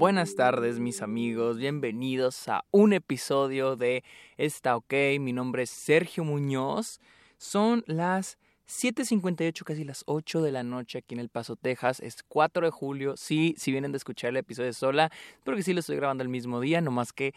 [0.00, 4.02] buenas tardes mis amigos, bienvenidos a un episodio de
[4.38, 7.00] Está OK, mi nombre es Sergio Muñoz,
[7.36, 12.22] son las 7.58, casi las 8 de la noche aquí en El Paso, Texas, es
[12.26, 15.12] 4 de julio, sí, si vienen de escuchar el episodio sola,
[15.44, 17.34] porque sí lo estoy grabando el mismo día, nomás que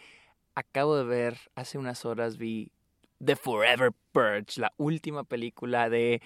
[0.54, 2.72] acabo de ver, hace unas horas vi
[3.22, 6.22] The Forever Purge, la última película de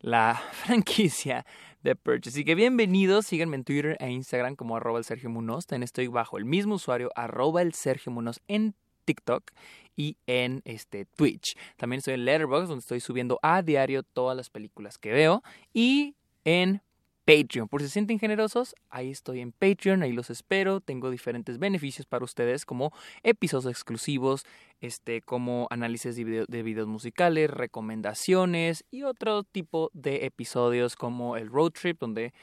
[0.00, 1.46] la franquicia
[1.82, 2.28] de Purge.
[2.28, 5.66] Así que bienvenidos, síganme en Twitter e Instagram como arroba el Sergio Munoz.
[5.66, 8.74] También estoy bajo el mismo usuario, arroba el Sergio Munoz en
[9.04, 9.50] TikTok
[9.96, 11.56] y en este Twitch.
[11.76, 15.42] También estoy en Letterboxd, donde estoy subiendo a diario todas las películas que veo.
[15.72, 16.82] Y en
[17.30, 17.68] Patreon.
[17.68, 20.80] Por si se sienten generosos, ahí estoy en Patreon, ahí los espero.
[20.80, 24.44] Tengo diferentes beneficios para ustedes, como episodios exclusivos,
[24.80, 31.48] este, como análisis de, de videos musicales, recomendaciones y otro tipo de episodios como el
[31.48, 32.34] road trip, donde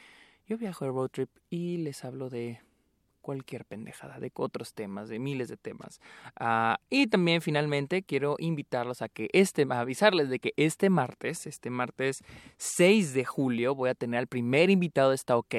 [0.46, 2.60] yo viajo al road trip y les hablo de
[3.28, 6.00] cualquier pendejada, de otros temas, de miles de temas.
[6.40, 11.68] Ah, y también finalmente quiero invitarlos a que este, avisarles de que este martes, este
[11.68, 12.24] martes
[12.56, 15.54] 6 de julio, voy a tener al primer invitado de Está OK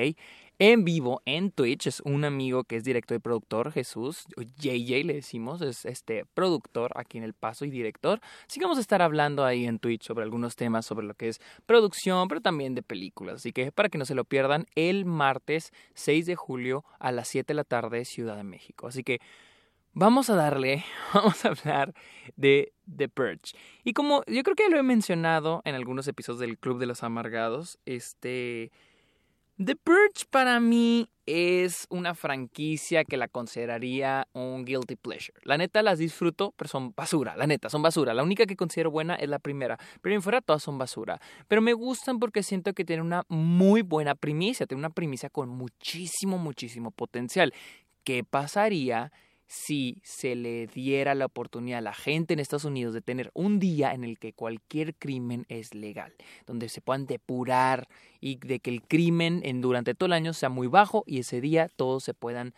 [0.60, 1.88] en vivo en Twitch.
[1.88, 4.26] Es un amigo que es director y productor, Jesús,
[4.58, 8.20] JJ le decimos, es este productor aquí en El Paso y director.
[8.48, 11.30] Así que vamos a estar hablando ahí en Twitch sobre algunos temas, sobre lo que
[11.30, 13.38] es producción, pero también de películas.
[13.38, 17.30] Así que para que no se lo pierdan, el martes 6 de julio a las
[17.30, 18.88] 7 de la tarde, Ciudad de México.
[18.88, 19.20] Así que
[19.94, 21.94] vamos a darle, vamos a hablar
[22.36, 23.56] de The Purge.
[23.86, 27.04] Y como yo creo que lo he mencionado en algunos episodios del Club de los
[27.04, 28.72] Amargados, este
[29.62, 35.38] The Purge para mí es una franquicia que la consideraría un guilty pleasure.
[35.44, 38.14] La neta las disfruto, pero son basura, la neta, son basura.
[38.14, 41.20] La única que considero buena es la primera, pero en fuera todas son basura.
[41.50, 45.50] Pero me gustan porque siento que tienen una muy buena primicia, tienen una primicia con
[45.50, 47.54] muchísimo, muchísimo potencial.
[48.06, 49.12] ¿Qué pasaría
[49.50, 53.58] si se le diera la oportunidad a la gente en Estados Unidos de tener un
[53.58, 56.14] día en el que cualquier crimen es legal,
[56.46, 57.88] donde se puedan depurar
[58.22, 61.42] y de que el crimen en, durante todo el año sea muy bajo y ese
[61.42, 62.54] día todos se puedan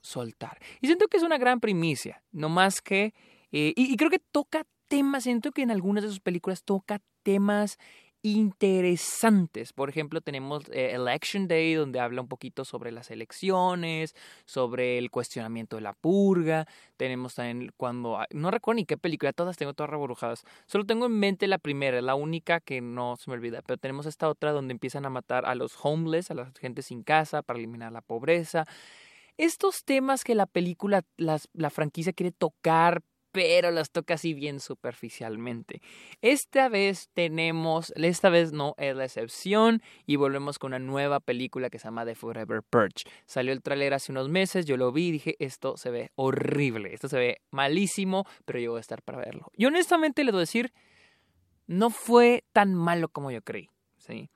[0.00, 0.58] soltar.
[0.80, 3.12] Y siento que es una gran primicia, no más que...
[3.52, 7.02] Eh, y, y creo que toca temas, siento que en algunas de sus películas toca
[7.24, 7.78] temas
[8.32, 9.72] interesantes.
[9.72, 14.14] Por ejemplo, tenemos eh, Election Day, donde habla un poquito sobre las elecciones,
[14.44, 16.66] sobre el cuestionamiento de la purga.
[16.96, 20.44] Tenemos también cuando, no recuerdo ni qué película, todas tengo todas reburujadas.
[20.66, 23.62] Solo tengo en mente la primera, la única que no se me olvida.
[23.62, 27.02] Pero tenemos esta otra donde empiezan a matar a los homeless, a la gente sin
[27.02, 28.64] casa, para eliminar la pobreza.
[29.36, 33.02] Estos temas que la película, la franquicia quiere tocar,
[33.36, 35.82] pero las toca así bien superficialmente.
[36.22, 41.68] Esta vez tenemos, esta vez no es la excepción y volvemos con una nueva película
[41.68, 43.04] que se llama The Forever Purge.
[43.26, 46.94] Salió el tráiler hace unos meses, yo lo vi y dije, esto se ve horrible,
[46.94, 49.50] esto se ve malísimo, pero yo voy a estar para verlo.
[49.54, 50.72] Y honestamente les voy a decir,
[51.66, 53.68] no fue tan malo como yo creí.
[53.98, 54.30] ¿sí?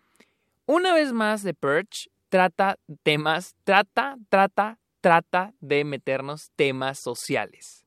[0.66, 7.86] Una vez más, The Purge trata temas, trata, trata, trata de meternos temas sociales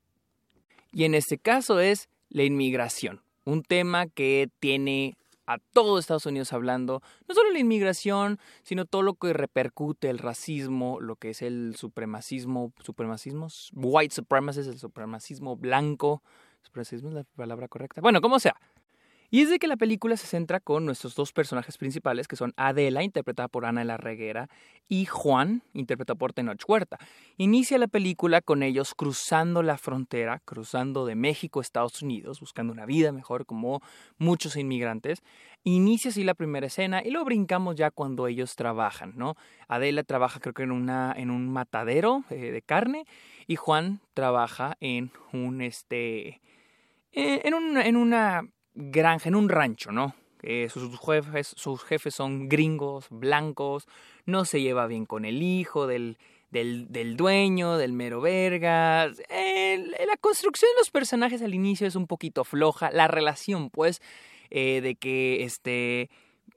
[0.94, 6.54] y en este caso es la inmigración, un tema que tiene a todo Estados Unidos
[6.54, 11.42] hablando, no solo la inmigración, sino todo lo que repercute el racismo, lo que es
[11.42, 16.24] el supremacismo, supremacismo, white supremacist, el supremacismo blanco,
[16.62, 18.56] supremacismo es la palabra correcta, bueno, como sea,
[19.34, 22.54] y es de que la película se centra con nuestros dos personajes principales, que son
[22.56, 24.48] Adela, interpretada por Ana de la Reguera,
[24.88, 27.00] y Juan, interpretado por Tenoch Huerta.
[27.38, 32.72] Inicia la película con ellos cruzando la frontera, cruzando de México a Estados Unidos, buscando
[32.72, 33.82] una vida mejor como
[34.20, 35.24] muchos inmigrantes.
[35.64, 39.34] Inicia así la primera escena y lo brincamos ya cuando ellos trabajan, ¿no?
[39.68, 43.06] Adela trabaja creo que en, una, en un matadero eh, de carne
[43.48, 46.40] y Juan trabaja en un, este,
[47.14, 48.44] eh, en, un, en una
[48.76, 50.16] granja, en un rancho, ¿no?
[50.70, 53.88] sus, jefes, sus jefes son gringos, blancos,
[54.26, 56.18] no se lleva bien con el hijo del,
[56.52, 59.08] del, del dueño, del mero verga.
[59.08, 64.02] la construcción de los personajes al inicio es un poquito floja, la relación, pues,
[64.50, 66.10] eh, de que este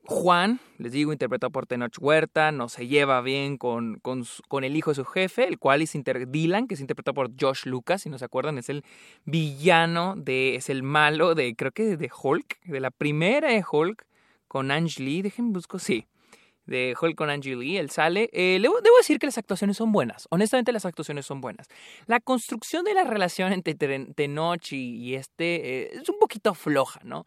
[0.06, 4.90] Juan, les digo, interpretado por Tenoch Huerta, no se lleva bien con, con, el hijo
[4.90, 5.92] de su jefe, el cual es
[6.28, 8.84] Dylan, que es interpretado por Josh Lucas, si no se acuerdan, es el
[9.24, 14.06] villano, de, es el malo de, creo que de Hulk, de la primera de Hulk,
[14.48, 16.06] con Ange Lee, déjenme busco, sí,
[16.66, 18.28] de Hulk con Angie Lee, él sale.
[18.32, 20.26] Eh, debo decir que las actuaciones son buenas.
[20.30, 21.68] Honestamente, las actuaciones son buenas.
[22.06, 27.24] La construcción de la relación entre Tenoch y, este eh, es un poquito floja, ¿no?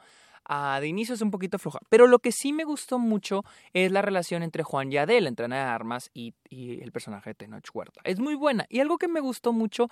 [0.51, 1.79] Ah, de inicio es un poquito floja.
[1.89, 3.43] Pero lo que sí me gustó mucho
[3.73, 7.35] es la relación entre Juan y Adela, entre de Armas y, y el personaje de
[7.35, 8.01] Tenoch Huerta.
[8.03, 8.65] Es muy buena.
[8.67, 9.89] Y algo que me gustó mucho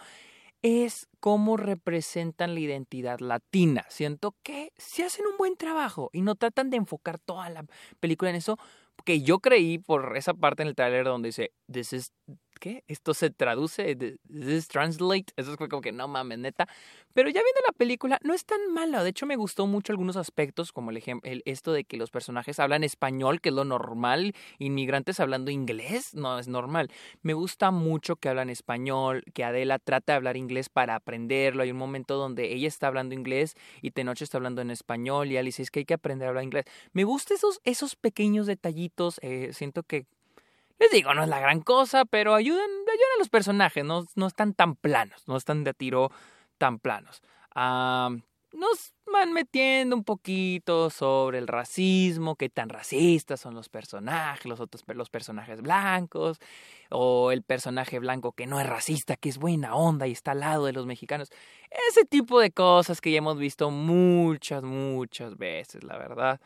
[0.63, 3.85] es cómo representan la identidad latina.
[3.89, 7.63] Siento que si hacen un buen trabajo y no tratan de enfocar toda la
[7.99, 8.57] película en eso,
[9.05, 12.11] que yo creí por esa parte en el tráiler donde dice, this is
[12.59, 12.83] ¿qué?
[12.87, 16.67] Esto se traduce, this translate, eso es como que no mames, neta.
[17.13, 19.03] Pero ya viendo la película, no es tan mala.
[19.03, 22.59] De hecho, me gustó mucho algunos aspectos, como el ejemplo, esto de que los personajes
[22.59, 26.89] hablan español, que es lo normal, inmigrantes hablando inglés, no es normal.
[27.23, 31.63] Me gusta mucho que hablan español, que Adela trata de hablar inglés para aprenderlo.
[31.63, 35.37] Hay un momento donde ella está hablando inglés y Tenoch está hablando en español y
[35.37, 36.65] Alice es que hay que aprender a hablar inglés.
[36.93, 39.19] Me gustan esos, esos pequeños detallitos.
[39.23, 40.05] Eh, siento que
[40.79, 44.27] les digo, no es la gran cosa, pero ayudan, ayudan a los personajes, no, no
[44.27, 46.11] están tan planos, no están de tiro
[46.57, 47.21] tan planos.
[47.55, 54.59] nos van metiendo un poquito sobre el racismo, qué tan racistas son los personajes, los
[54.59, 56.39] otros los personajes blancos,
[56.89, 60.41] o el personaje blanco que no es racista, que es buena onda y está al
[60.41, 61.29] lado de los mexicanos.
[61.89, 66.39] Ese tipo de cosas que ya hemos visto muchas, muchas veces, la verdad.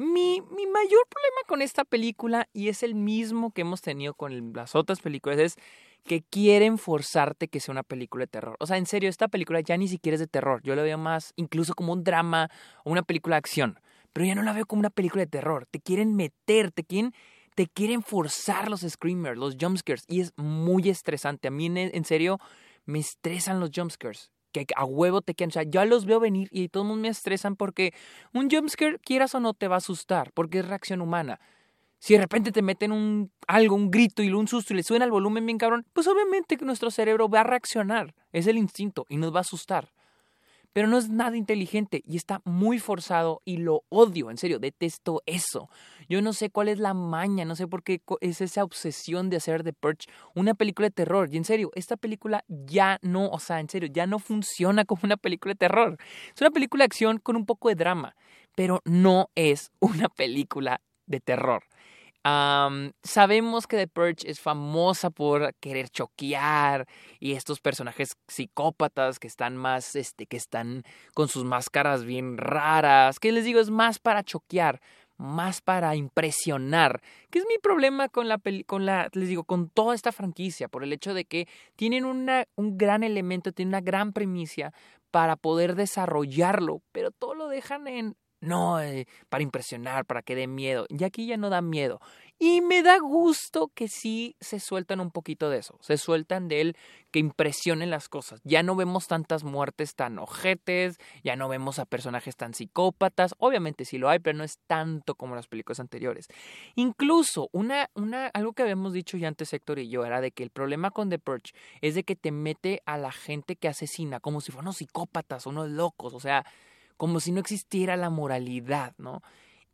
[0.00, 4.52] Mi, mi, mayor problema con esta película, y es el mismo que hemos tenido con
[4.52, 5.56] las otras películas, es
[6.04, 8.56] que quieren forzarte que sea una película de terror.
[8.60, 10.62] O sea, en serio, esta película ya ni siquiera es de terror.
[10.62, 12.48] Yo la veo más incluso como un drama
[12.84, 13.80] o una película de acción.
[14.12, 15.66] Pero ya no la veo como una película de terror.
[15.68, 17.12] Te quieren meter, te quieren,
[17.56, 20.04] te quieren forzar los screamers, los jumpscares.
[20.06, 21.48] Y es muy estresante.
[21.48, 22.38] A mí, en serio,
[22.86, 25.50] me estresan los jumpscares que a huevo te quedan.
[25.50, 27.92] O sea, ya los veo venir y todos me estresan porque
[28.32, 31.40] un jumpscare, quieras o no, te va a asustar, porque es reacción humana.
[32.00, 35.04] Si de repente te meten un algo, un grito y un susto y le suena
[35.04, 38.14] el volumen bien cabrón, pues obviamente que nuestro cerebro va a reaccionar.
[38.32, 39.90] Es el instinto y nos va a asustar
[40.78, 45.24] pero no es nada inteligente y está muy forzado y lo odio, en serio, detesto
[45.26, 45.68] eso.
[46.08, 49.38] Yo no sé cuál es la maña, no sé por qué es esa obsesión de
[49.38, 51.30] hacer The Purge una película de terror.
[51.32, 55.00] Y en serio, esta película ya no, o sea, en serio, ya no funciona como
[55.02, 55.98] una película de terror.
[56.32, 58.14] Es una película de acción con un poco de drama,
[58.54, 61.64] pero no es una película de terror
[63.02, 66.86] sabemos que The Purge es famosa por querer choquear
[67.20, 70.82] y estos personajes psicópatas que están más, este, que están
[71.14, 74.80] con sus máscaras bien raras, que les digo es más para choquear,
[75.16, 79.94] más para impresionar, que es mi problema con la con la, les digo, con toda
[79.94, 84.72] esta franquicia, por el hecho de que tienen un gran elemento, tienen una gran premisa
[85.10, 90.46] para poder desarrollarlo, pero todo lo dejan en no, eh, para impresionar, para que dé
[90.46, 90.86] miedo.
[90.88, 92.00] Y aquí ya no da miedo.
[92.40, 95.76] Y me da gusto que sí se sueltan un poquito de eso.
[95.80, 96.76] Se sueltan de él
[97.10, 98.40] que impresionen las cosas.
[98.44, 103.34] Ya no vemos tantas muertes tan ojetes, ya no vemos a personajes tan psicópatas.
[103.38, 106.28] Obviamente sí lo hay, pero no es tanto como las películas anteriores.
[106.76, 110.44] Incluso una, una, algo que habíamos dicho ya antes Héctor y yo era de que
[110.44, 114.20] el problema con The Purge es de que te mete a la gente que asesina
[114.20, 116.14] como si fueran unos psicópatas, unos locos.
[116.14, 116.46] O sea,
[116.98, 119.22] como si no existiera la moralidad, ¿no?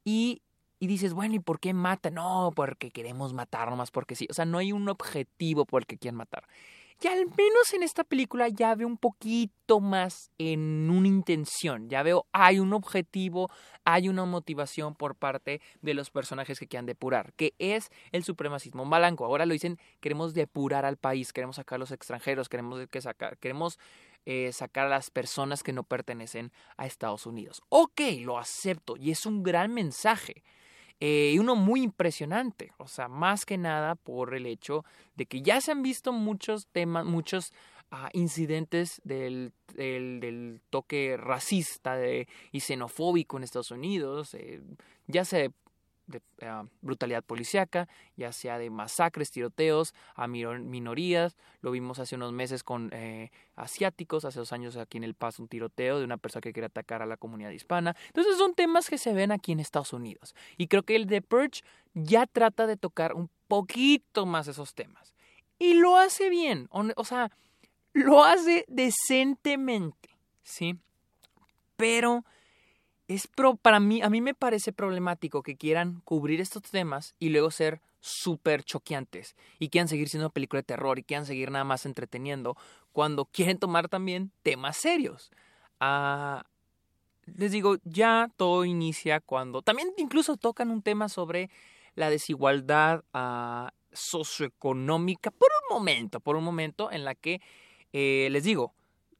[0.04, 0.42] Y,
[0.78, 2.10] y dices, bueno, ¿y por qué mata?
[2.10, 4.28] No, porque queremos matar nomás porque sí.
[4.30, 6.46] O sea, no hay un objetivo por el que quieran matar.
[7.02, 11.88] Y al menos en esta película ya veo un poquito más en una intención.
[11.90, 13.50] Ya veo, hay un objetivo,
[13.84, 18.86] hay una motivación por parte de los personajes que quieran depurar, que es el supremacismo
[18.86, 19.26] blanco.
[19.26, 23.36] Ahora lo dicen, queremos depurar al país, queremos sacar a los extranjeros, queremos que sacar,
[23.36, 23.78] queremos
[24.24, 27.62] eh, sacar a las personas que no pertenecen a Estados Unidos.
[27.68, 30.42] Ok, lo acepto y es un gran mensaje.
[31.00, 34.84] Eh, y uno muy impresionante, o sea, más que nada por el hecho
[35.16, 37.52] de que ya se han visto muchos temas, muchos
[37.90, 44.62] ah, incidentes del, del, toque racista de, y xenofóbico en Estados Unidos, eh,
[45.06, 45.52] ya se
[46.06, 51.36] de ah, brutalidad policíaca, ya sea de masacres, tiroteos a minorías.
[51.60, 55.42] Lo vimos hace unos meses con eh, asiáticos, hace dos años aquí en El Paso
[55.42, 57.96] un tiroteo de una persona que quiere atacar a la comunidad hispana.
[58.08, 60.34] Entonces son temas que se ven aquí en Estados Unidos.
[60.56, 61.62] Y creo que el The Purge
[61.94, 65.14] ya trata de tocar un poquito más esos temas.
[65.58, 67.30] Y lo hace bien, o sea,
[67.92, 70.10] lo hace decentemente,
[70.42, 70.76] ¿sí?
[71.76, 72.24] Pero
[73.08, 77.28] es pro, para mí, a mí me parece problemático que quieran cubrir estos temas y
[77.28, 81.50] luego ser súper choqueantes y quieran seguir siendo una película de terror y quieran seguir
[81.50, 82.56] nada más entreteniendo
[82.92, 85.30] cuando quieren tomar también temas serios.
[85.80, 86.44] Ah,
[87.26, 91.50] les digo, ya todo inicia cuando también incluso tocan un tema sobre
[91.94, 97.40] la desigualdad ah, socioeconómica por un momento, por un momento en la que,
[97.92, 98.74] eh, les digo,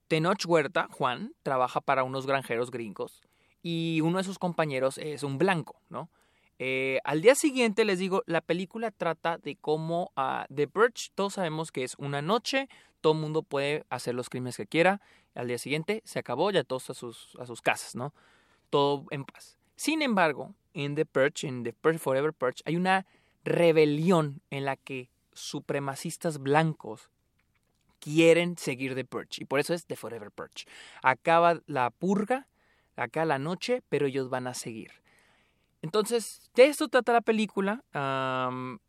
[0.09, 3.23] Tenoch Huerta, Juan, trabaja para unos granjeros gringos
[3.65, 6.11] y uno de sus compañeros es un blanco, ¿no?
[6.59, 11.35] Eh, al día siguiente les digo, la película trata de cómo uh, The Birch, todos
[11.35, 12.69] sabemos que es una noche,
[13.01, 15.01] todo el mundo puede hacer los crímenes que quiera,
[15.35, 18.13] al día siguiente se acabó, ya todos a sus, a sus casas, ¿no?
[18.69, 19.57] Todo en paz.
[19.77, 23.07] Sin embargo, en The Perch, en The Perch Forever Perch, hay una
[23.45, 27.09] rebelión en la que supremacistas blancos
[27.99, 30.67] quieren seguir The Perch y por eso es The Forever Perch.
[31.03, 32.47] Acaba la purga,
[32.97, 34.91] acá la noche, pero ellos van a seguir.
[35.83, 37.85] Entonces, de esto trata la película.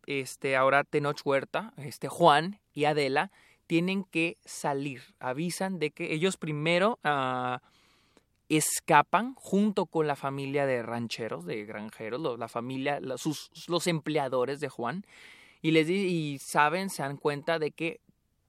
[0.05, 3.31] este, ahora Tenoch Huerta, este, Juan y Adela
[3.67, 5.01] tienen que salir.
[5.19, 7.61] Avisan de que ellos primero ah,
[8.47, 14.69] escapan junto con la familia de rancheros, de granjeros, la familia, los, los empleadores de
[14.69, 15.05] Juan,
[15.61, 17.99] y les y saben, se dan cuenta de que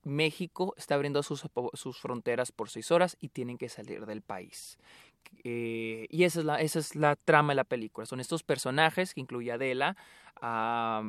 [0.05, 4.79] México está abriendo sus, sus fronteras por seis horas y tienen que salir del país.
[5.45, 8.07] Eh, y esa es, la, esa es la trama de la película.
[8.07, 9.97] Son estos personajes que incluye Adela,
[10.41, 11.03] a,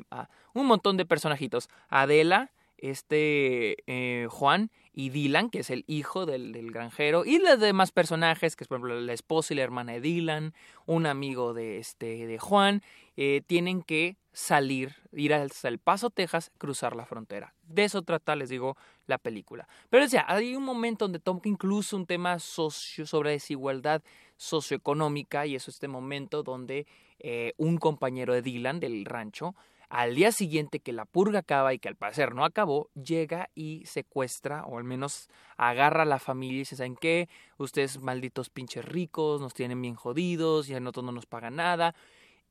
[0.54, 1.70] un montón de personajitos.
[1.90, 7.92] Adela, este eh, Juan y Dylan, que es el hijo del, granjero, y los demás
[7.92, 10.56] personajes, que es por ejemplo la esposa y la hermana de Dylan,
[10.88, 12.82] un amigo de, este, de Juan,
[13.16, 17.54] eh, tienen que salir, ir hasta El Paso, Texas, cruzar la frontera.
[17.68, 18.76] De eso trata, les digo,
[19.06, 19.68] la película.
[19.92, 24.02] Pero o sea, hay un momento donde toca incluso un tema socio, sobre desigualdad
[24.36, 26.88] socioeconómica, y eso es este momento donde
[27.20, 29.54] eh, un compañero de Dylan del rancho
[29.90, 33.84] al día siguiente que la purga acaba y que al parecer no acabó, llega y
[33.86, 37.30] secuestra, o al menos agarra a la familia y dice, ¿saben qué?
[37.58, 41.96] Ustedes malditos pinches ricos, nos tienen bien jodidos y a nosotros no nos pagan nada.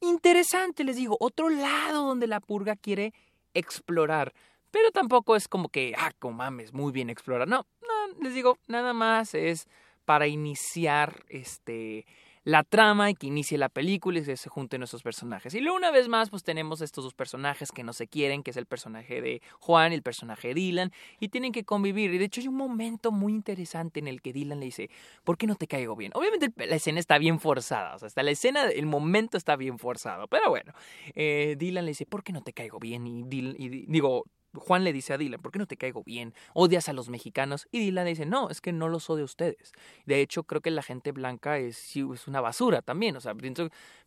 [0.00, 3.12] Interesante, les digo, otro lado donde la purga quiere
[3.54, 4.32] explorar.
[4.70, 7.48] Pero tampoco es como que, ah, como mames, muy bien explorar.
[7.48, 9.68] No, no, les digo, nada más es
[10.04, 12.06] para iniciar este
[12.46, 15.52] la trama y que inicie la película y que se junten nuestros personajes.
[15.54, 18.52] Y luego una vez más pues tenemos estos dos personajes que no se quieren, que
[18.52, 22.14] es el personaje de Juan y el personaje de Dylan, y tienen que convivir.
[22.14, 24.90] Y de hecho hay un momento muy interesante en el que Dylan le dice,
[25.24, 26.12] ¿por qué no te caigo bien?
[26.14, 29.80] Obviamente la escena está bien forzada, o sea, hasta la escena, el momento está bien
[29.80, 30.72] forzado, pero bueno,
[31.16, 33.08] eh, Dylan le dice, ¿por qué no te caigo bien?
[33.08, 34.24] Y, y digo,
[34.58, 36.34] Juan le dice a Dylan, ¿por qué no te caigo bien?
[36.54, 37.68] ¿Odias a los mexicanos?
[37.70, 39.72] Y Dylan dice, no, es que no los odio a ustedes.
[40.04, 43.34] De hecho, creo que la gente blanca es, es una basura también, o sea,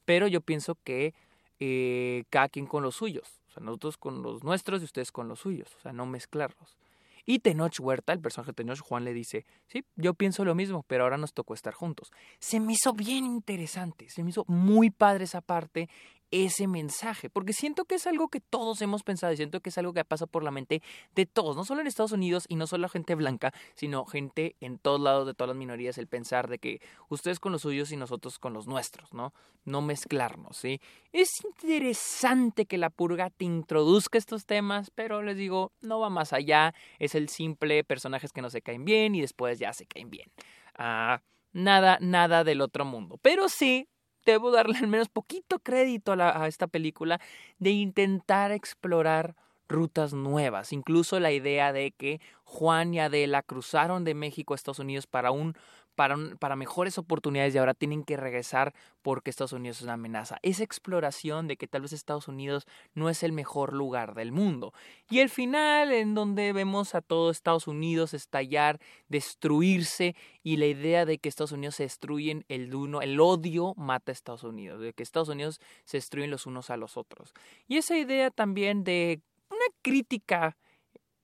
[0.06, 1.14] pero yo pienso que
[1.60, 5.28] eh, cada quien con los suyos, o sea, nosotros con los nuestros y ustedes con
[5.28, 6.78] los suyos, o sea, no mezclarlos.
[7.26, 10.84] Y Tenoch Huerta, el personaje de Tenoch, Juan le dice, sí, yo pienso lo mismo,
[10.88, 12.12] pero ahora nos tocó estar juntos.
[12.40, 15.90] Se me hizo bien interesante, se me hizo muy padre esa parte
[16.32, 19.78] ese mensaje, porque siento que es algo que todos hemos pensado y siento que es
[19.78, 20.82] algo que pasa por la mente
[21.16, 24.78] de todos, no solo en Estados Unidos y no solo gente blanca, sino gente en
[24.78, 27.98] todos lados de todas las minorías, el pensar de que ustedes con los suyos y
[27.98, 29.34] nosotros con los nuestros, ¿no?
[29.66, 30.80] No mezclarnos, ¿sí?
[31.12, 36.34] Es interesante que la purga te introduzca estos temas, pero les digo, no va más
[36.34, 40.10] allá, es el simple personajes que no se caen bien y después ya se caen
[40.10, 40.32] bien.
[40.78, 41.22] Ah,
[41.52, 43.88] nada, nada del otro mundo, pero sí
[44.32, 47.20] debo darle al menos poquito crédito a, esta película
[47.58, 49.36] de intentar explorar
[49.68, 54.80] rutas nuevas, incluso la idea de que Juan y Adela cruzaron de México a Estados
[54.80, 55.56] Unidos para un
[56.00, 60.38] para, mejores oportunidades y ahora tienen que regresar porque Estados Unidos es una amenaza.
[60.44, 64.74] Esa exploración de que tal vez Estados Unidos no es el mejor lugar del mundo.
[65.10, 68.80] Y el final en donde vemos a todo Estados Unidos estallar,
[69.10, 74.14] destruirse y la idea de que Estados Unidos se destruyen el uno, el odio mata
[74.14, 77.34] a Estados Unidos, de que Estados Unidos se destruyen los unos a los otros.
[77.68, 80.56] Y esa idea también de una crítica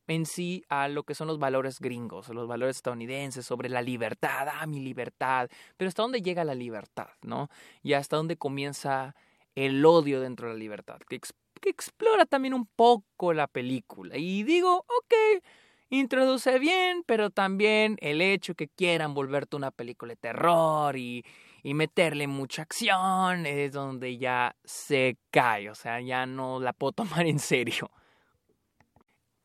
[0.08, 4.48] en sí a lo que son los valores gringos, los valores estadounidenses sobre la libertad,
[4.52, 7.50] ah, mi libertad, pero hasta dónde llega la libertad, ¿no?
[7.82, 9.16] Y hasta dónde comienza
[9.56, 11.20] el odio dentro de la libertad, que,
[11.62, 14.18] que explora también un poco la película.
[14.18, 15.44] Y digo, ok,
[15.90, 21.24] introduce bien, pero también el hecho que quieran volverte una película de terror y,
[21.64, 26.92] y meterle mucha acción es donde ya se cae, o sea, ya no la puedo
[27.04, 27.90] tomar en serio.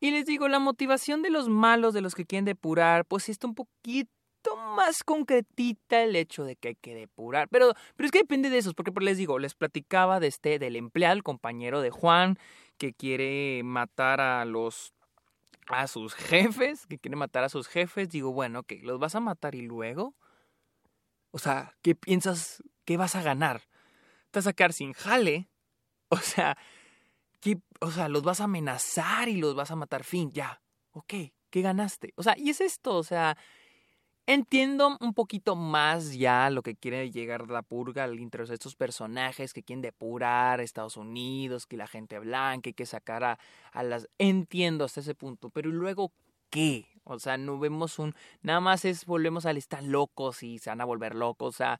[0.01, 3.45] Y les digo, la motivación de los malos, de los que quieren depurar, pues está
[3.45, 7.47] un poquito más concretita el hecho de que hay que depurar.
[7.49, 10.75] Pero, pero es que depende de esos, porque les digo, les platicaba de este, del
[10.75, 12.39] empleado, el compañero de Juan,
[12.79, 14.93] que quiere matar a los
[15.67, 19.19] a sus jefes, que quiere matar a sus jefes, digo, bueno, que los vas a
[19.19, 20.15] matar y luego.
[21.29, 22.63] O sea, ¿qué piensas?
[22.85, 23.61] ¿Qué vas a ganar?
[24.31, 25.47] ¿Te vas a sacar sin jale?
[26.13, 26.57] O sea,
[27.79, 31.13] o sea, los vas a amenazar y los vas a matar, fin, ya, ok,
[31.49, 32.13] ¿qué ganaste?
[32.15, 33.37] O sea, y es esto, o sea,
[34.27, 39.51] Entiendo un poquito más ya lo que quiere llegar la purga, al de estos personajes
[39.51, 44.07] que quieren depurar a Estados Unidos, que la gente blanca, y que sacar a, las...
[44.19, 46.13] Entiendo hasta ese punto, pero luego
[46.51, 46.87] qué?
[47.03, 48.13] O sea, no vemos un...
[48.41, 51.79] Nada más es, volvemos a estar locos y se van a volver locos, o sea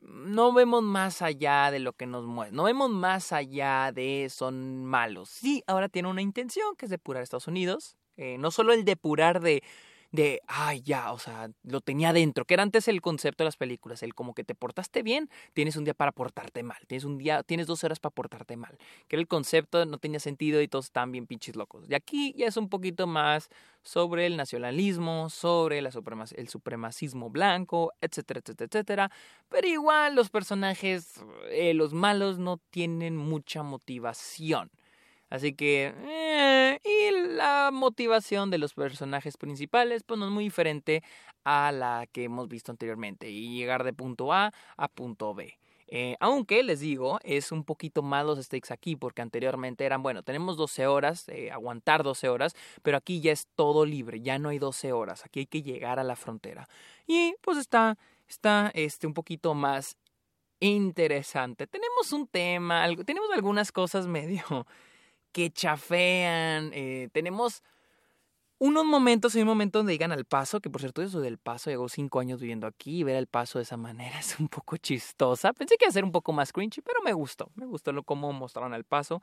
[0.00, 4.84] no vemos más allá de lo que nos mueve, no vemos más allá de son
[4.84, 5.28] malos.
[5.28, 8.84] Sí, ahora tiene una intención que es depurar a Estados Unidos, eh, no solo el
[8.84, 9.62] depurar de
[10.10, 13.56] de, ay, ya, o sea, lo tenía dentro, que era antes el concepto de las
[13.56, 17.18] películas, el como que te portaste bien, tienes un día para portarte mal, tienes un
[17.18, 20.68] día, tienes dos horas para portarte mal, que era el concepto, no tenía sentido y
[20.68, 21.84] todos estaban bien pinches locos.
[21.88, 23.48] Y aquí ya es un poquito más
[23.82, 25.90] sobre el nacionalismo, sobre la
[26.36, 29.10] el supremacismo blanco, etcétera, etcétera, etcétera,
[29.48, 34.70] pero igual los personajes, eh, los malos no tienen mucha motivación.
[35.30, 41.02] Así que, eh, y la motivación de los personajes principales, pues no es muy diferente
[41.44, 45.58] a la que hemos visto anteriormente, y llegar de punto A a punto B.
[45.90, 50.22] Eh, aunque les digo, es un poquito más los stakes aquí, porque anteriormente eran, bueno,
[50.22, 54.50] tenemos 12 horas, eh, aguantar 12 horas, pero aquí ya es todo libre, ya no
[54.50, 56.68] hay 12 horas, aquí hay que llegar a la frontera.
[57.06, 57.96] Y pues está,
[58.28, 59.96] está este, un poquito más
[60.60, 61.66] interesante.
[61.66, 64.66] Tenemos un tema, tenemos algunas cosas medio
[65.32, 66.70] que chafean.
[66.74, 67.62] Eh, tenemos
[68.58, 71.70] unos momentos, hay un momento donde llegan al paso, que por cierto eso del paso,
[71.70, 74.76] llevo cinco años viviendo aquí y ver el paso de esa manera es un poco
[74.76, 75.52] chistosa.
[75.52, 78.02] Pensé que iba a ser un poco más cringy, pero me gustó, me gustó lo
[78.02, 79.22] cómo mostraron el paso.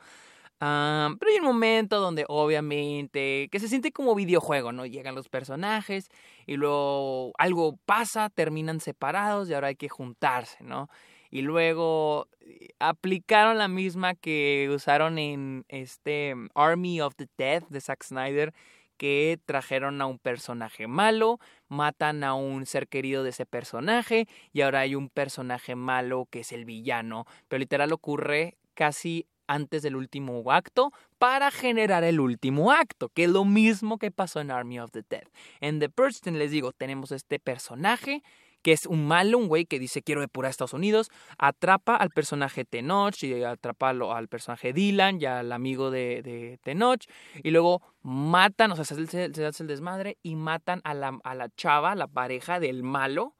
[0.60, 4.86] pero hay un momento donde obviamente que se siente como videojuego, ¿no?
[4.86, 6.10] Llegan los personajes
[6.46, 10.90] y luego algo pasa, terminan separados y ahora hay que juntarse, ¿no?
[11.36, 17.82] Y luego eh, aplicaron la misma que usaron en este Army of the Dead de
[17.82, 18.54] Zack Snyder
[18.96, 24.62] que trajeron a un personaje malo, matan a un ser querido de ese personaje y
[24.62, 29.98] ahora hay un personaje malo que es el villano, pero literal ocurre casi antes del
[29.98, 34.80] último acto para generar el último acto, que es lo mismo que pasó en Army
[34.80, 35.28] of the Dead.
[35.60, 38.24] En The Purge les digo, tenemos este personaje
[38.66, 42.10] que es un malo, un güey que dice quiero depurar a Estados Unidos, atrapa al
[42.10, 47.04] personaje Tenoch y atrapa al personaje Dylan y al amigo de, de Tenoch
[47.44, 51.50] y luego matan, o sea, se, hace el desmadre y matan a la, a la
[51.50, 53.36] chava, la pareja del malo.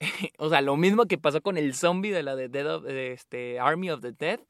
[0.38, 3.60] o sea, lo mismo que pasó con el zombie de la de, Dead de este,
[3.60, 4.40] Army of the Dead.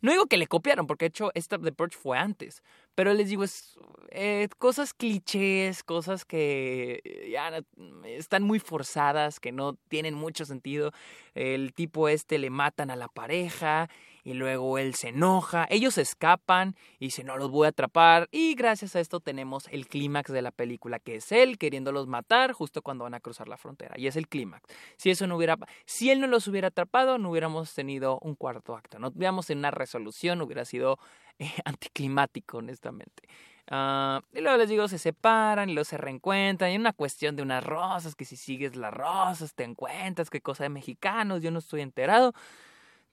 [0.00, 2.62] No digo que le copiaron, porque de hecho esta The Purge fue antes.
[2.94, 3.76] Pero les digo, es
[4.10, 7.62] eh, cosas clichés, cosas que ya
[8.04, 10.92] están muy forzadas, que no tienen mucho sentido.
[11.34, 13.88] El tipo este le matan a la pareja
[14.28, 18.54] y luego él se enoja, ellos escapan y dice no los voy a atrapar y
[18.54, 22.82] gracias a esto tenemos el clímax de la película que es él queriéndolos matar justo
[22.82, 24.68] cuando van a cruzar la frontera y es el clímax.
[24.98, 28.76] Si eso no hubiera, si él no los hubiera atrapado no hubiéramos tenido un cuarto
[28.76, 30.98] acto, no hubiéramos en una resolución, hubiera sido
[31.38, 33.22] eh, anticlimático honestamente.
[33.70, 36.70] Uh, y luego les digo, se separan y luego se reencuentran.
[36.72, 40.64] Y una cuestión de unas rosas, que si sigues las rosas te encuentras, qué cosa
[40.64, 42.32] de mexicanos, yo no estoy enterado.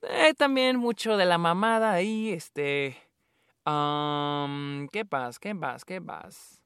[0.04, 2.98] Eh, también mucho de la mamada ahí, este...
[3.66, 5.40] ¿Qué pasa?
[5.42, 5.86] ¿Qué pasa?
[5.86, 6.62] ¿Qué pasa?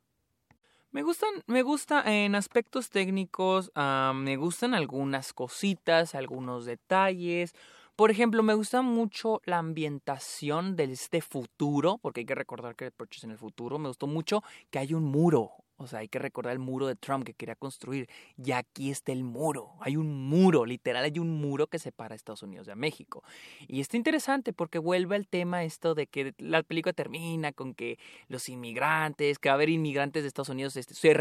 [0.91, 7.53] Me gustan, me gusta en aspectos técnicos, me gustan algunas cositas, algunos detalles.
[7.95, 12.87] Por ejemplo, me gusta mucho la ambientación de este futuro, porque hay que recordar que
[12.87, 13.77] es en el futuro.
[13.77, 16.95] Me gustó mucho que hay un muro, o sea, hay que recordar el muro de
[16.95, 18.09] Trump que quería construir.
[18.37, 19.71] Y aquí está el muro.
[19.79, 23.23] Hay un muro, literal, hay un muro que separa a Estados Unidos de México.
[23.65, 27.97] Y está interesante porque vuelve al tema esto de que la película termina con que
[28.27, 31.13] los inmigrantes, que va a haber inmigrantes de Estados Unidos, este,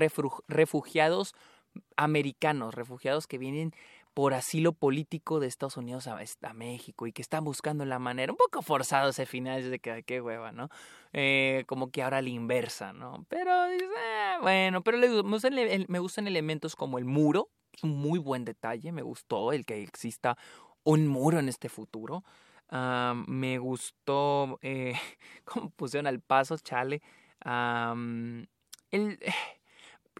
[0.48, 1.34] refugiados
[1.96, 3.72] americanos, refugiados que vienen
[4.18, 8.36] por asilo político de Estados Unidos a, México y que están buscando la manera, un
[8.36, 10.70] poco forzado ese final, de que qué hueva, ¿no?
[11.12, 13.24] Eh, como que ahora la inversa, ¿no?
[13.28, 13.78] Pero, eh,
[14.42, 15.54] bueno, pero me, gustan,
[15.86, 19.84] me gustan elementos como el muro, es un muy buen detalle, me gustó el que
[19.84, 20.36] exista
[20.82, 22.24] un muro en este futuro.
[22.70, 24.94] Ah, me gustó eh,
[25.44, 27.02] cómo pusieron al paso, chale.
[28.90, 29.20] el,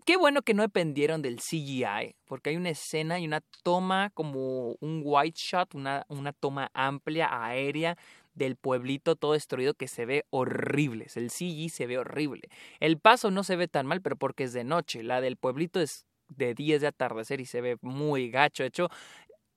[0.09, 4.75] Qué bueno que no dependieron del CGI, porque hay una escena y una toma como
[4.81, 7.99] un white shot, una, una toma amplia, aérea,
[8.33, 11.09] del pueblito todo destruido que se ve horrible.
[11.15, 12.49] El CGI se ve horrible.
[12.81, 15.03] El paso no se ve tan mal, pero porque es de noche.
[15.03, 18.63] La del pueblito es de 10 de atardecer y se ve muy gacho.
[18.63, 18.89] De hecho,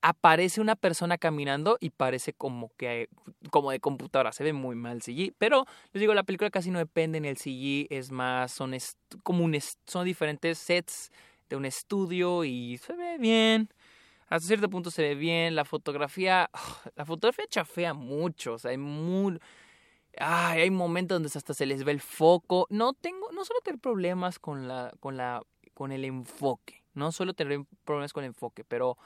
[0.02, 3.10] aparece una persona caminando y parece como que
[3.52, 6.80] como de computadora, se ve muy mal CG, pero les digo, la película casi no
[6.80, 8.76] depende en el CG, es más son
[9.24, 11.12] comunes, son diferentes sets
[11.50, 13.70] de un estudio y se ve bien.
[14.32, 15.56] Hasta cierto punto se ve bien.
[15.56, 16.50] La fotografía,
[16.96, 18.54] la fotografía chafea mucho.
[18.54, 19.40] O sea, hay muy...
[20.18, 22.66] hay momentos donde hasta se les ve el foco.
[22.70, 26.82] No tengo, no solo tener problemas con la, con la, con el enfoque.
[26.94, 28.98] No solo tener problemas con el enfoque, pero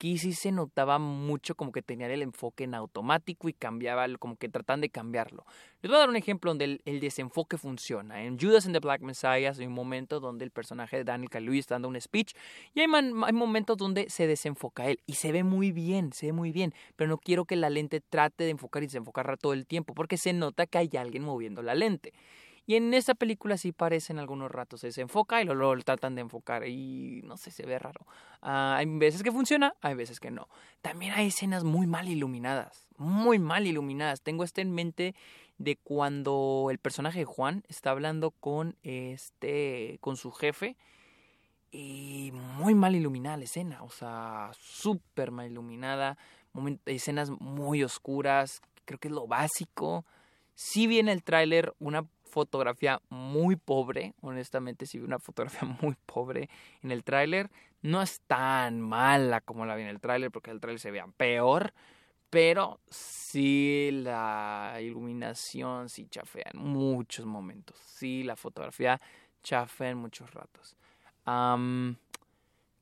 [0.00, 4.36] aquí sí se notaba mucho como que tenían el enfoque en automático y cambiaba, como
[4.36, 5.44] que tratan de cambiarlo.
[5.82, 8.24] Les voy a dar un ejemplo donde el, desenfoque funciona.
[8.24, 11.60] En Judas and the Black Messiah hay un momento donde el personaje de Daniel Kaluuya
[11.60, 12.32] está dando un speech
[12.72, 16.50] y hay, momentos donde se desenfoca él y se ve muy bien, se ve muy
[16.50, 19.92] bien, pero no quiero que la lente trate de enfocar y desenfocar todo el tiempo
[19.92, 22.14] porque se nota que hay alguien moviendo la lente.
[22.70, 26.20] Y en esta película sí parecen algunos ratos, se desenfoca y luego lo tratan de
[26.20, 28.06] enfocar y no sé, se ve raro.
[28.42, 30.48] Ah, hay veces que funciona, hay veces que no.
[30.80, 34.20] También hay escenas muy mal iluminadas, muy mal iluminadas.
[34.20, 35.16] Tengo esto en mente
[35.58, 40.76] de cuando el personaje de Juan está hablando con este con su jefe
[41.72, 46.18] y muy mal iluminada la escena, o sea, súper mal iluminada,
[46.86, 50.04] escenas muy oscuras, creo que es lo básico.
[50.54, 56.48] Si viene el tráiler una fotografía muy pobre, honestamente si vi una fotografía muy pobre
[56.82, 57.50] en el tráiler,
[57.82, 61.06] no es tan mala como la vi en el tráiler porque el tráiler se vea
[61.16, 61.74] peor,
[62.30, 69.00] pero sí la iluminación sí chafea en muchos momentos, sí la fotografía
[69.42, 70.76] chafea en muchos ratos.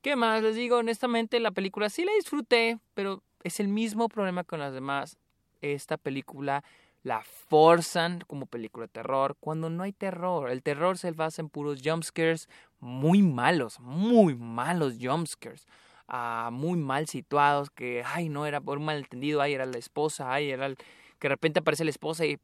[0.01, 0.41] ¿Qué más?
[0.41, 4.73] Les digo, honestamente la película sí la disfruté, pero es el mismo problema con las
[4.73, 5.17] demás.
[5.61, 6.63] Esta película
[7.03, 10.49] la forzan como película de terror cuando no hay terror.
[10.49, 15.67] El terror se basa en puros jumpscares muy malos, muy malos jumpscares.
[16.11, 20.33] Uh, muy mal situados, que, ay, no, era por un malentendido, ay, era la esposa,
[20.33, 22.39] ay, era el, que de repente aparece la esposa y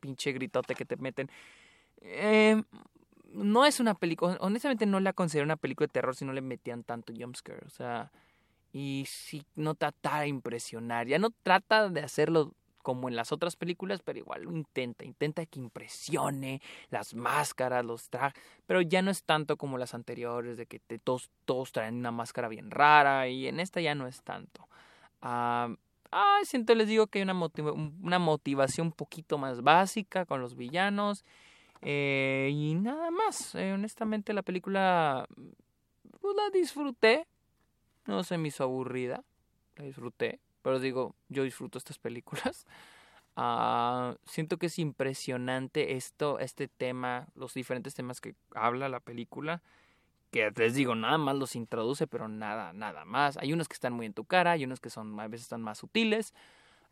[0.00, 1.28] pinche gritote que te meten.
[2.00, 2.62] Eh,
[3.32, 6.42] no es una película, honestamente no la considero una película de terror si no le
[6.42, 8.12] metían tanto jumpscare, o sea,
[8.72, 12.52] y si no trata de impresionar, ya no trata de hacerlo
[12.86, 18.10] como en las otras películas, pero igual lo intenta, intenta que impresione las máscaras, los
[18.10, 22.12] trajes, pero ya no es tanto como las anteriores, de que todos, todos traen una
[22.12, 24.68] máscara bien rara, y en esta ya no es tanto.
[25.20, 25.68] Ah,
[26.44, 31.24] siento, les digo que hay una, una motivación un poquito más básica con los villanos,
[31.82, 35.26] eh, y nada más, eh, honestamente la película,
[36.20, 37.26] pues la disfruté,
[38.06, 39.24] no se me hizo aburrida,
[39.74, 40.38] la disfruté.
[40.66, 42.66] Pero digo, yo disfruto estas películas.
[43.38, 49.60] Ah, siento que es impresionante esto, este tema, los diferentes temas que habla la película.
[50.30, 53.36] Que les digo, nada más los introduce, pero nada, nada más.
[53.36, 55.60] Hay unos que están muy en tu cara, hay unos que son a veces están
[55.60, 56.32] más sutiles.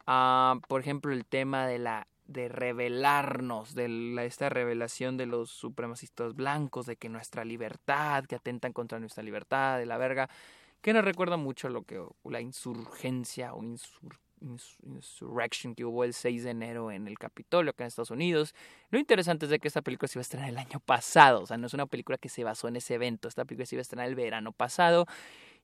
[0.06, 5.48] Ah, por ejemplo, el tema de la de revelarnos, de la, esta revelación de los
[5.48, 10.28] supremacistas blancos, de que nuestra libertad, que atentan contra nuestra libertad, de la verga
[10.84, 14.18] que nos recuerda mucho lo que la insurgencia o insur,
[14.82, 18.54] insurrection que hubo el 6 de enero en el Capitolio acá en Estados Unidos.
[18.90, 21.46] Lo interesante es de que esta película se iba a estrenar el año pasado, o
[21.46, 23.80] sea, no es una película que se basó en ese evento, esta película se iba
[23.80, 25.06] a estrenar el verano pasado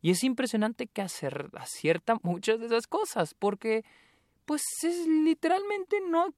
[0.01, 3.85] y es impresionante que acierta muchas de esas cosas porque
[4.47, 6.35] pues es literalmente no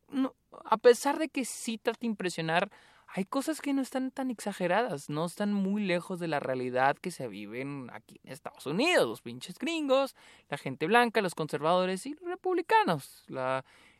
[0.64, 2.68] a pesar de que sí trata de impresionar
[3.14, 7.11] hay cosas que no están tan exageradas, no están muy lejos de la realidad que
[7.11, 10.16] se viven aquí en Estados Unidos, los pinches gringos,
[10.48, 13.27] la gente blanca, los conservadores y los republicanos.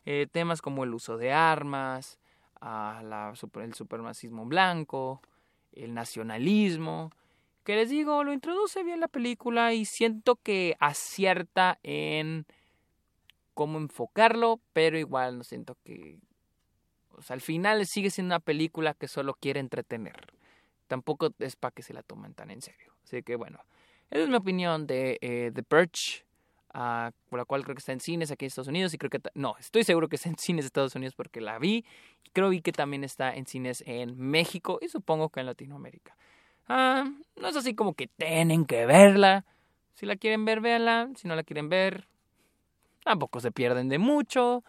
[0.05, 2.17] Eh, temas como el uso de armas,
[2.59, 5.21] la, el supremacismo blanco,
[5.73, 7.11] el nacionalismo,
[7.63, 12.47] que les digo, lo introduce bien la película y siento que acierta en
[13.53, 16.17] cómo enfocarlo, pero igual no siento que
[17.29, 20.33] al final sigue siendo una película que solo quiere entretener.
[20.87, 22.93] Tampoco es para que se la tomen tan en serio.
[23.03, 23.59] Así que bueno,
[24.09, 26.25] esa es mi opinión de eh, The Perch,
[26.73, 29.09] uh, por la cual creo que está en cines aquí en Estados Unidos y creo
[29.09, 31.85] que no, estoy seguro que está en cines de Estados Unidos porque la vi
[32.23, 36.15] y creo vi que también está en cines en México y supongo que en Latinoamérica.
[36.69, 39.45] Uh, no es así como que tienen que verla.
[39.93, 41.09] Si la quieren ver, véanla.
[41.15, 42.07] Si no la quieren ver,
[43.03, 44.63] tampoco se pierden de mucho.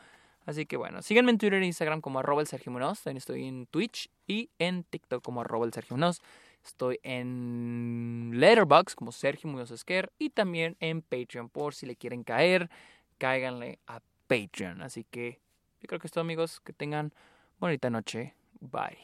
[0.46, 3.00] Así que bueno, síganme en Twitter e Instagram como arroba el Sergio Munoz.
[3.02, 6.20] También estoy en Twitch y en TikTok como arroba el Sergio Munoz.
[6.64, 12.24] Estoy en Letterboxd como Sergio Munoz Esquer y también en Patreon por si le quieren
[12.24, 12.70] caer,
[13.18, 14.82] cáiganle a Patreon.
[14.82, 15.40] Así que
[15.80, 17.12] yo creo que es todo amigos, que tengan
[17.58, 18.34] bonita noche.
[18.60, 18.98] Bye.